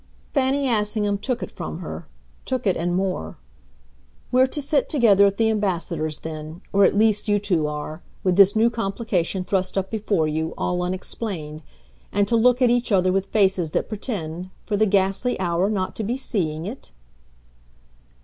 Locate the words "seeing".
16.17-16.65